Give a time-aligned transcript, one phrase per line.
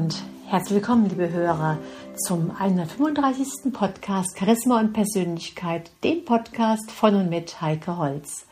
[0.00, 1.76] Und herzlich willkommen, liebe Hörer,
[2.16, 3.70] zum 135.
[3.70, 8.46] Podcast Charisma und Persönlichkeit, dem Podcast von und mit Heike Holz.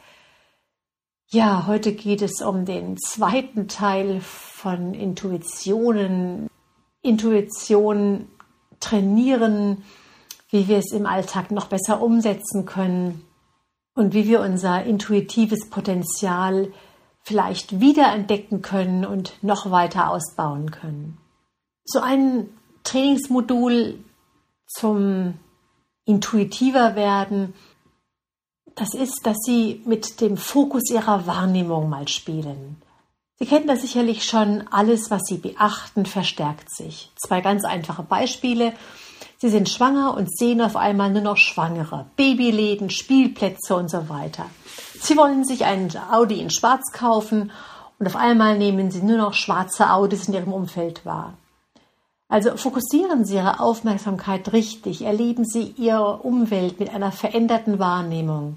[1.28, 6.50] Ja, heute geht es um den zweiten Teil von Intuitionen,
[7.00, 8.28] Intuition
[8.78, 9.84] trainieren,
[10.50, 13.24] wie wir es im Alltag noch besser umsetzen können
[13.94, 16.70] und wie wir unser intuitives Potenzial
[17.22, 21.16] vielleicht wiederentdecken können und noch weiter ausbauen können.
[21.90, 22.50] So ein
[22.84, 23.98] Trainingsmodul
[24.66, 25.38] zum
[26.04, 27.54] intuitiver werden,
[28.74, 32.76] das ist, dass Sie mit dem Fokus Ihrer Wahrnehmung mal spielen.
[33.38, 37.10] Sie kennen das sicherlich schon, alles, was Sie beachten, verstärkt sich.
[37.16, 38.74] Zwei ganz einfache Beispiele.
[39.38, 44.44] Sie sind schwanger und sehen auf einmal nur noch Schwangere, Babyläden, Spielplätze und so weiter.
[45.00, 47.50] Sie wollen sich ein Audi in Schwarz kaufen
[47.98, 51.32] und auf einmal nehmen Sie nur noch schwarze Audis in Ihrem Umfeld wahr.
[52.28, 58.56] Also fokussieren Sie Ihre Aufmerksamkeit richtig, erleben Sie Ihre Umwelt mit einer veränderten Wahrnehmung,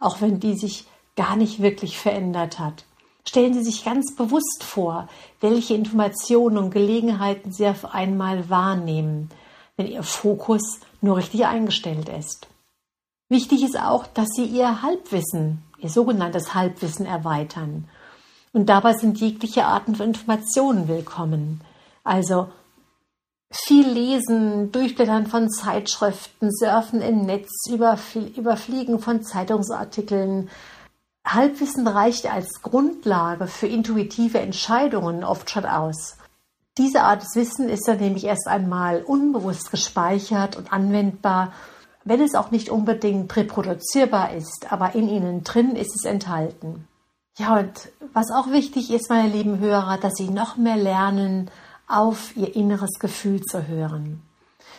[0.00, 2.84] auch wenn die sich gar nicht wirklich verändert hat.
[3.26, 5.08] Stellen Sie sich ganz bewusst vor,
[5.40, 9.30] welche Informationen und Gelegenheiten Sie auf einmal wahrnehmen,
[9.76, 12.48] wenn Ihr Fokus nur richtig eingestellt ist.
[13.28, 17.86] Wichtig ist auch, dass Sie Ihr Halbwissen ihr sogenanntes Halbwissen erweitern.
[18.52, 21.60] Und dabei sind jegliche Arten von Informationen willkommen.
[22.04, 22.48] Also
[23.56, 30.50] viel lesen, durchblättern von Zeitschriften, surfen im Netz, überfliegen von Zeitungsartikeln.
[31.26, 36.16] Halbwissen reicht als Grundlage für intuitive Entscheidungen oft schon aus.
[36.76, 41.52] Diese Art des Wissens ist dann nämlich erst einmal unbewusst gespeichert und anwendbar
[42.04, 46.86] wenn es auch nicht unbedingt reproduzierbar ist, aber in ihnen drin ist es enthalten.
[47.36, 51.50] Ja, und was auch wichtig ist, meine lieben Hörer, dass Sie noch mehr lernen,
[51.94, 54.22] auf Ihr inneres Gefühl zu hören.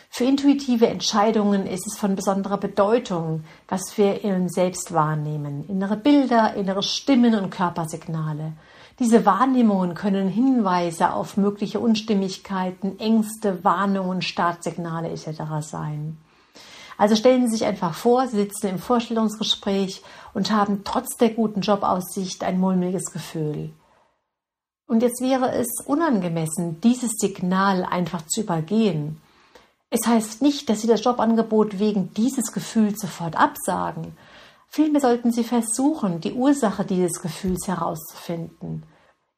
[0.09, 5.67] Für intuitive Entscheidungen ist es von besonderer Bedeutung, was wir in uns selbst wahrnehmen.
[5.67, 8.53] Innere Bilder, innere Stimmen und Körpersignale.
[8.99, 15.41] Diese Wahrnehmungen können Hinweise auf mögliche Unstimmigkeiten, Ängste, Warnungen, Startsignale etc.
[15.59, 16.17] sein.
[16.97, 20.01] Also stellen Sie sich einfach vor, Sie sitzen im Vorstellungsgespräch
[20.33, 23.71] und haben trotz der guten Jobaussicht ein mulmiges Gefühl.
[24.87, 29.21] Und jetzt wäre es unangemessen, dieses Signal einfach zu übergehen.
[29.89, 34.15] Es heißt nicht, dass Sie das Jobangebot wegen dieses Gefühls sofort absagen.
[34.67, 38.83] Vielmehr sollten Sie versuchen, die Ursache dieses Gefühls herauszufinden.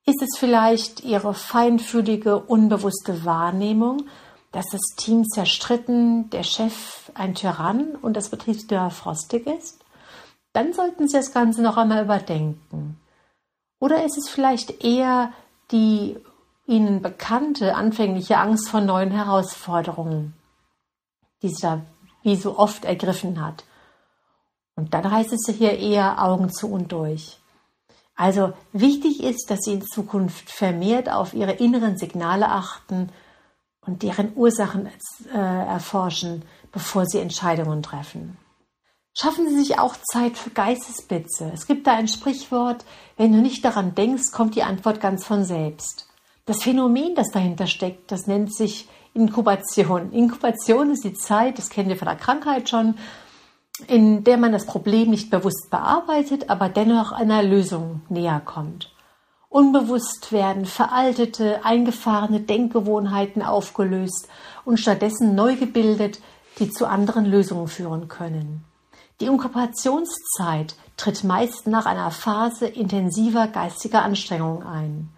[0.06, 4.04] Ist es vielleicht Ihre feinfühlige, unbewusste Wahrnehmung,
[4.52, 9.84] dass das Team zerstritten, der Chef ein Tyrann und das Betriebsklima frostig ist,
[10.54, 12.98] dann sollten Sie das Ganze noch einmal überdenken.
[13.80, 15.32] Oder ist es vielleicht eher
[15.72, 16.18] die
[16.66, 20.34] Ihnen bekannte anfängliche Angst vor neuen Herausforderungen,
[21.42, 21.82] die Sie da
[22.24, 23.64] wie so oft ergriffen hat?
[24.76, 27.40] Und dann heißt es hier eher Augen zu und durch.
[28.16, 33.10] Also wichtig ist, dass Sie in Zukunft vermehrt auf Ihre inneren Signale achten
[33.88, 34.88] und deren Ursachen
[35.34, 38.38] äh, erforschen, bevor sie Entscheidungen treffen.
[39.20, 41.50] Schaffen Sie sich auch Zeit für Geistesblitze.
[41.52, 42.86] Es gibt da ein Sprichwort,
[43.16, 46.08] wenn du nicht daran denkst, kommt die Antwort ganz von selbst.
[46.46, 50.12] Das Phänomen, das dahinter steckt, das nennt sich Inkubation.
[50.12, 52.94] Inkubation ist die Zeit, das kennen wir von der Krankheit schon,
[53.88, 58.94] in der man das Problem nicht bewusst bearbeitet, aber dennoch einer Lösung näher kommt.
[59.50, 64.28] Unbewusst werden veraltete, eingefahrene Denkgewohnheiten aufgelöst
[64.64, 66.20] und stattdessen neu gebildet,
[66.60, 68.64] die zu anderen Lösungen führen können.
[69.20, 75.10] Die Inkubationszeit tritt meist nach einer Phase intensiver geistiger Anstrengung ein.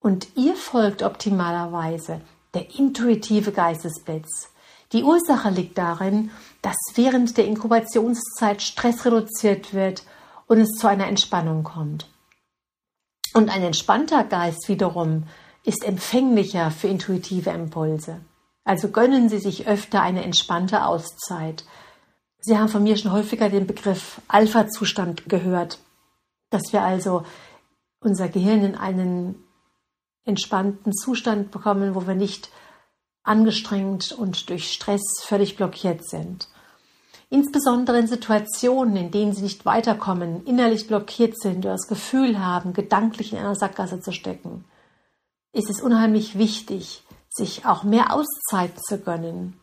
[0.00, 2.20] Und ihr folgt optimalerweise
[2.54, 4.50] der intuitive Geistesblitz.
[4.92, 6.30] Die Ursache liegt darin,
[6.60, 10.02] dass während der Inkubationszeit Stress reduziert wird
[10.46, 12.08] und es zu einer Entspannung kommt.
[13.32, 15.24] Und ein entspannter Geist wiederum
[15.64, 18.20] ist empfänglicher für intuitive Impulse.
[18.64, 21.64] Also gönnen Sie sich öfter eine entspannte Auszeit.
[22.44, 25.78] Sie haben von mir schon häufiger den Begriff Alpha-Zustand gehört,
[26.50, 27.24] dass wir also
[28.00, 29.36] unser Gehirn in einen
[30.24, 32.50] entspannten Zustand bekommen, wo wir nicht
[33.22, 36.48] angestrengt und durch Stress völlig blockiert sind.
[37.30, 42.72] Insbesondere in Situationen, in denen sie nicht weiterkommen, innerlich blockiert sind oder das Gefühl haben,
[42.72, 44.64] gedanklich in einer Sackgasse zu stecken,
[45.52, 49.61] ist es unheimlich wichtig, sich auch mehr Auszeit zu gönnen.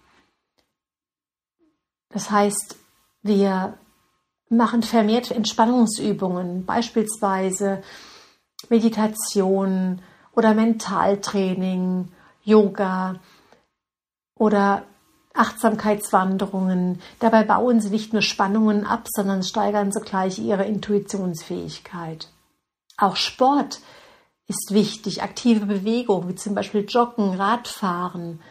[2.09, 2.75] Das heißt,
[3.21, 3.77] wir
[4.49, 7.83] machen vermehrt Entspannungsübungen, beispielsweise
[8.69, 10.01] Meditation
[10.35, 12.11] oder Mentaltraining,
[12.43, 13.19] Yoga
[14.35, 14.83] oder
[15.33, 17.01] Achtsamkeitswanderungen.
[17.19, 22.27] Dabei bauen sie nicht nur Spannungen ab, sondern steigern zugleich ihre Intuitionsfähigkeit.
[22.97, 23.79] Auch Sport
[24.47, 28.41] ist wichtig, aktive Bewegung, wie zum Beispiel Joggen, Radfahren.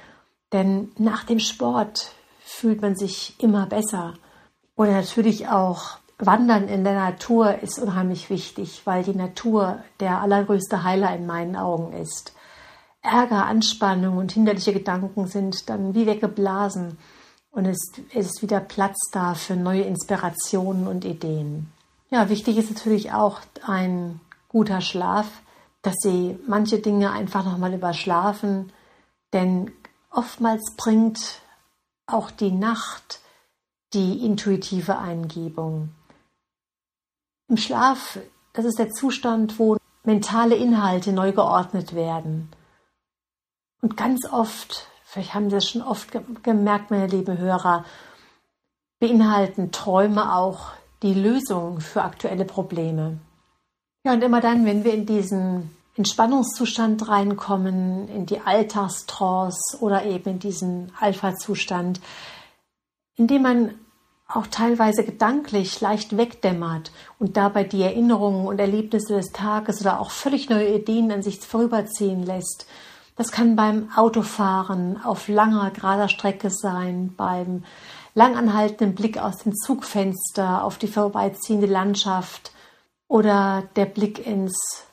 [0.52, 2.12] Denn nach dem Sport
[2.58, 4.14] fühlt man sich immer besser.
[4.76, 10.82] Oder natürlich auch Wandern in der Natur ist unheimlich wichtig, weil die Natur der allergrößte
[10.82, 12.32] Heiler in meinen Augen ist.
[13.00, 16.98] Ärger, Anspannung und hinderliche Gedanken sind dann wie weggeblasen
[17.52, 17.78] und es
[18.12, 21.72] ist wieder Platz da für neue Inspirationen und Ideen.
[22.10, 25.26] Ja, wichtig ist natürlich auch ein guter Schlaf,
[25.82, 28.72] dass Sie manche Dinge einfach nochmal überschlafen,
[29.32, 29.70] denn
[30.10, 31.40] oftmals bringt
[32.08, 33.20] auch die Nacht
[33.92, 35.90] die intuitive Eingebung.
[37.48, 38.18] Im Schlaf,
[38.52, 42.50] das ist der Zustand, wo mentale Inhalte neu geordnet werden.
[43.80, 46.10] Und ganz oft, vielleicht haben Sie das schon oft
[46.42, 47.84] gemerkt, meine lieben Hörer,
[49.00, 50.72] beinhalten Träume auch
[51.02, 53.18] die Lösung für aktuelle Probleme.
[54.04, 60.30] Ja, und immer dann, wenn wir in diesen Entspannungszustand reinkommen, in die Alltagstrance oder eben
[60.30, 62.00] in diesen Alpha-Zustand,
[63.16, 63.74] in dem man
[64.28, 70.10] auch teilweise gedanklich leicht wegdämmert und dabei die Erinnerungen und Erlebnisse des Tages oder auch
[70.10, 72.66] völlig neue Ideen an sich vorüberziehen lässt.
[73.16, 77.64] Das kann beim Autofahren auf langer, gerader Strecke sein, beim
[78.14, 82.52] langanhaltenden Blick aus dem Zugfenster auf die vorbeiziehende Landschaft
[83.08, 84.87] oder der Blick ins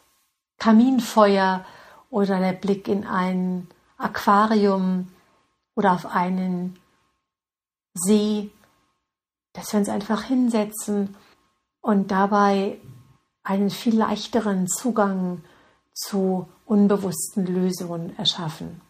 [0.58, 1.66] Kaminfeuer
[2.10, 3.68] oder der Blick in ein
[3.98, 5.08] Aquarium
[5.76, 6.80] oder auf einen
[7.94, 8.52] See,
[9.54, 11.16] dass wir uns einfach hinsetzen
[11.82, 12.80] und dabei
[13.44, 15.44] einen viel leichteren Zugang
[15.94, 18.82] zu unbewussten Lösungen erschaffen.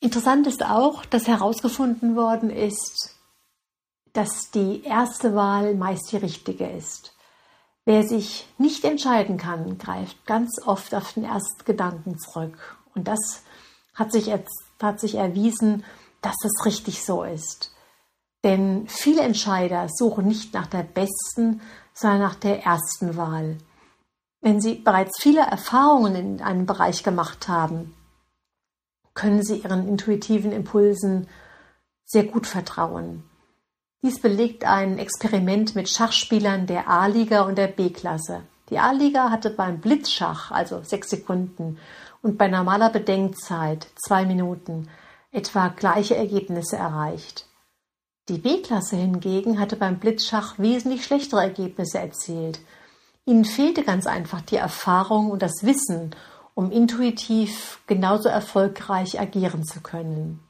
[0.00, 3.14] Interessant ist auch, dass herausgefunden worden ist,
[4.12, 7.14] dass die erste Wahl meist die richtige ist.
[7.88, 12.76] Wer sich nicht entscheiden kann, greift ganz oft auf den ersten Gedanken zurück.
[12.94, 13.44] Und das
[13.94, 15.86] hat sich, hat sich erwiesen,
[16.20, 17.74] dass das richtig so ist.
[18.44, 21.62] Denn viele Entscheider suchen nicht nach der besten,
[21.94, 23.56] sondern nach der ersten Wahl.
[24.42, 27.94] Wenn sie bereits viele Erfahrungen in einem Bereich gemacht haben,
[29.14, 31.26] können sie ihren intuitiven Impulsen
[32.04, 33.24] sehr gut vertrauen.
[34.02, 38.42] Dies belegt ein Experiment mit Schachspielern der A-Liga und der B-Klasse.
[38.70, 41.78] Die A-Liga hatte beim Blitzschach, also sechs Sekunden,
[42.22, 44.88] und bei normaler Bedenkzeit, zwei Minuten,
[45.32, 47.46] etwa gleiche Ergebnisse erreicht.
[48.28, 52.60] Die B-Klasse hingegen hatte beim Blitzschach wesentlich schlechtere Ergebnisse erzielt.
[53.24, 56.14] Ihnen fehlte ganz einfach die Erfahrung und das Wissen,
[56.54, 60.40] um intuitiv genauso erfolgreich agieren zu können.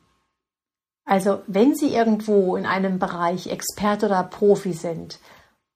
[1.09, 5.19] Also wenn Sie irgendwo in einem Bereich Experte oder Profi sind,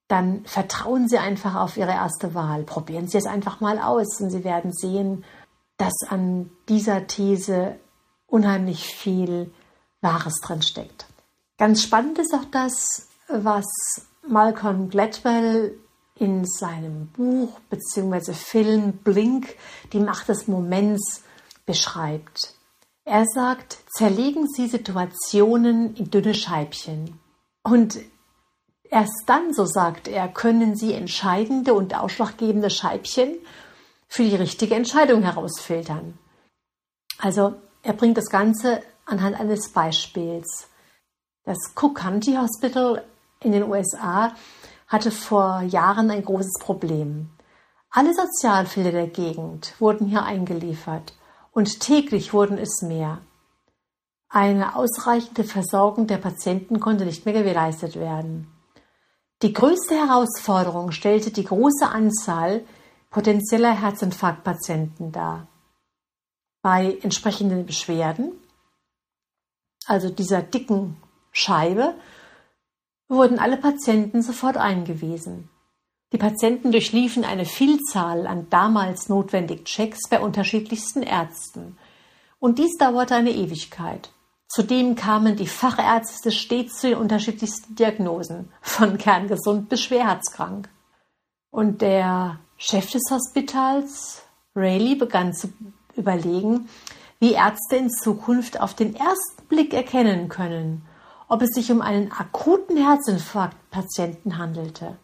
[0.07, 2.61] dann vertrauen Sie einfach auf Ihre erste Wahl.
[2.61, 5.25] Probieren Sie es einfach mal aus und Sie werden sehen,
[5.77, 7.77] dass an dieser These
[8.27, 9.51] unheimlich viel
[10.01, 11.07] Wahres drin steckt.
[11.57, 13.65] Ganz spannend ist auch das, was
[14.27, 15.75] Malcolm Gladwell
[16.13, 18.33] in seinem Buch bzw.
[18.33, 19.55] Film Blink,
[19.93, 21.23] die Macht des Moments,
[21.65, 22.53] beschreibt.
[23.05, 27.19] Er sagt, zerlegen Sie Situationen in dünne Scheibchen.
[27.63, 27.99] Und
[28.89, 33.35] erst dann, so sagt er, können Sie entscheidende und ausschlaggebende Scheibchen
[34.07, 36.17] für die richtige Entscheidung herausfiltern.
[37.17, 40.69] Also er bringt das Ganze anhand eines Beispiels.
[41.43, 43.03] Das Cook County Hospital
[43.41, 44.33] in den USA
[44.87, 47.29] hatte vor Jahren ein großes Problem.
[47.89, 51.13] Alle Sozialfälle der Gegend wurden hier eingeliefert
[51.53, 53.21] und täglich wurden es mehr.
[54.27, 58.47] Eine ausreichende Versorgung der Patienten konnte nicht mehr gewährleistet werden.
[59.43, 62.63] Die größte Herausforderung stellte die große Anzahl
[63.11, 65.47] potenzieller Herzinfarktpatienten dar.
[66.63, 68.31] Bei entsprechenden Beschwerden,
[69.85, 70.97] also dieser dicken
[71.31, 71.93] Scheibe,
[73.07, 75.49] wurden alle Patienten sofort eingewiesen.
[76.13, 81.75] Die Patienten durchliefen eine Vielzahl an damals notwendigen Checks bei unterschiedlichsten Ärzten.
[82.39, 84.11] Und dies dauerte eine Ewigkeit.
[84.47, 90.69] Zudem kamen die Fachärzte stets zu den unterschiedlichsten Diagnosen, von kerngesund bis schwerherzkrank.
[91.49, 94.21] Und der Chef des Hospitals,
[94.55, 95.51] Rayleigh, begann zu
[95.95, 96.69] überlegen,
[97.19, 100.85] wie Ärzte in Zukunft auf den ersten Blick erkennen können,
[101.27, 104.97] ob es sich um einen akuten Herzinfarktpatienten handelte.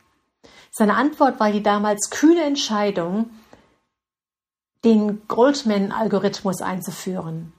[0.71, 3.31] Seine Antwort war die damals kühne Entscheidung,
[4.83, 7.53] den Goldman-Algorithmus einzuführen.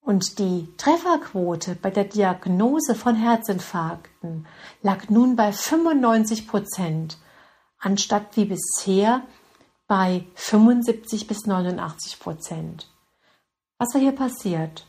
[0.00, 4.46] Und die Trefferquote bei der Diagnose von Herzinfarkten
[4.82, 7.18] lag nun bei 95 Prozent,
[7.78, 9.22] anstatt wie bisher
[9.86, 12.88] bei 75 bis 89 Prozent.
[13.78, 14.86] Was war hier passiert?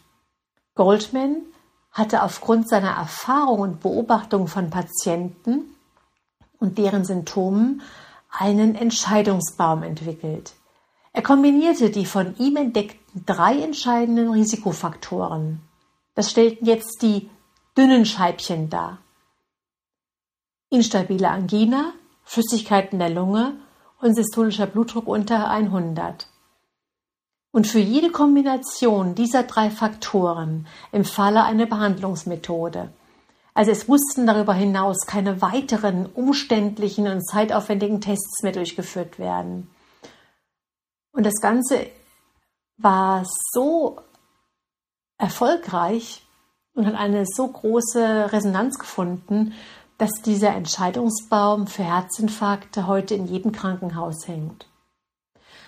[0.76, 1.44] Goldman
[1.92, 5.73] hatte aufgrund seiner Erfahrung und Beobachtung von Patienten
[6.64, 7.82] und deren Symptomen
[8.32, 10.54] einen Entscheidungsbaum entwickelt.
[11.12, 15.60] Er kombinierte die von ihm entdeckten drei entscheidenden Risikofaktoren.
[16.16, 17.30] Das stellten jetzt die
[17.78, 19.00] dünnen Scheibchen dar.
[20.70, 21.94] Instabile Angina,
[22.24, 23.56] Flüssigkeit in der Lunge
[24.00, 26.28] und systolischer Blutdruck unter 100.
[27.52, 32.90] Und für jede Kombination dieser drei Faktoren empfahl er eine Behandlungsmethode.
[33.54, 39.70] Also es mussten darüber hinaus keine weiteren umständlichen und zeitaufwendigen Tests mehr durchgeführt werden.
[41.12, 41.88] Und das Ganze
[42.78, 44.00] war so
[45.20, 46.26] erfolgreich
[46.74, 49.54] und hat eine so große Resonanz gefunden,
[50.00, 54.66] dass dieser Entscheidungsbaum für Herzinfarkte heute in jedem Krankenhaus hängt.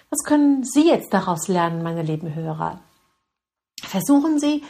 [0.10, 2.80] Was können Sie jetzt daraus lernen, meine lieben Hörer?
[3.82, 4.64] Versuchen Sie,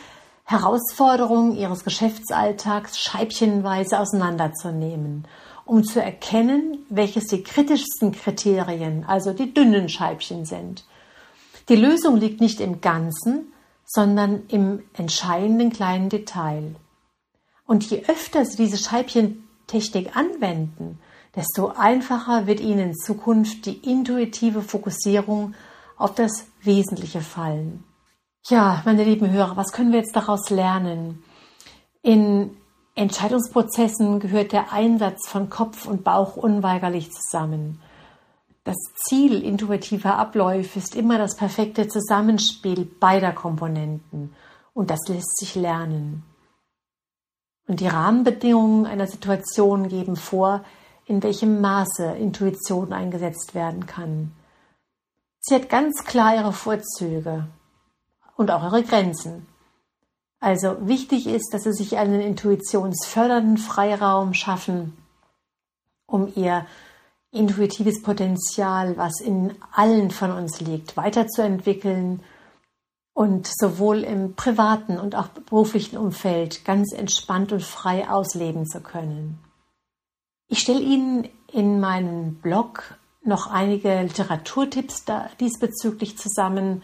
[0.47, 5.27] Herausforderungen Ihres Geschäftsalltags scheibchenweise auseinanderzunehmen,
[5.65, 10.85] um zu erkennen, welches die kritischsten Kriterien, also die dünnen Scheibchen sind.
[11.67, 13.51] Die Lösung liegt nicht im Ganzen,
[13.85, 16.75] sondern im entscheidenden kleinen Detail.
[17.65, 20.99] Und je öfter Sie diese Scheibchentechnik anwenden,
[21.35, 25.55] desto einfacher wird Ihnen in Zukunft die intuitive Fokussierung
[25.97, 27.83] auf das Wesentliche fallen.
[28.47, 31.23] Ja, meine lieben Hörer, was können wir jetzt daraus lernen?
[32.03, 32.55] In
[32.93, 37.81] Entscheidungsprozessen gehört der Einsatz von Kopf und Bauch unweigerlich zusammen.
[38.63, 44.35] Das Ziel intuitiver Abläufe ist immer das perfekte Zusammenspiel beider Komponenten
[44.75, 46.21] und das lässt sich lernen.
[47.67, 50.63] Und die Rahmenbedingungen einer Situation geben vor,
[51.07, 54.33] in welchem Maße Intuition eingesetzt werden kann.
[55.39, 57.47] Sie hat ganz klar ihre Vorzüge
[58.35, 59.47] und auch ihre Grenzen.
[60.39, 64.95] Also wichtig ist, dass Sie sich einen intuitionsfördernden Freiraum schaffen,
[66.05, 66.65] um Ihr
[67.31, 72.21] intuitives Potenzial, was in allen von uns liegt, weiterzuentwickeln
[73.13, 79.39] und sowohl im privaten und auch beruflichen Umfeld ganz entspannt und frei ausleben zu können.
[80.47, 85.05] Ich stelle Ihnen in meinem Blog noch einige Literaturtipps
[85.39, 86.83] diesbezüglich zusammen.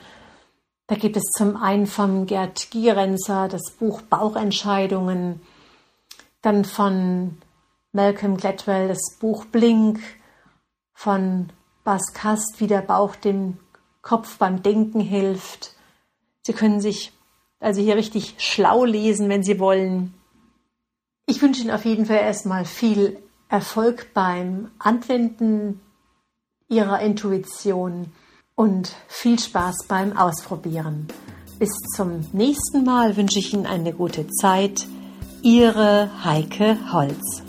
[0.92, 5.40] Da gibt es zum einen von Gerd Gierenzer das Buch Bauchentscheidungen,
[6.42, 7.38] dann von
[7.94, 10.02] Malcolm Gladwell das Buch Blink,
[10.94, 11.48] von
[11.86, 13.58] Bas Kast, wie der Bauch dem
[14.02, 15.78] Kopf beim Denken hilft.
[16.42, 17.14] Sie können sich
[17.62, 20.14] also hier richtig schlau lesen, wenn Sie wollen.
[21.26, 23.18] Ich wünsche Ihnen auf jeden Fall erstmal viel
[23.48, 25.80] Erfolg beim Anwenden
[26.68, 28.12] Ihrer Intuition
[28.56, 31.08] und viel Spaß beim Ausprobieren.
[31.60, 34.88] Bis zum nächsten Mal wünsche ich Ihnen eine gute Zeit.
[35.42, 37.44] Ihre Heike Holz.